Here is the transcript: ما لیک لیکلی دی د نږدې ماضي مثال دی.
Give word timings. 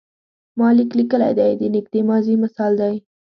ما 0.59 0.67
لیک 0.77 0.91
لیکلی 0.99 1.31
دی 1.39 1.51
د 1.59 1.63
نږدې 1.75 2.01
ماضي 2.09 2.35
مثال 2.43 2.71
دی. 2.81 2.95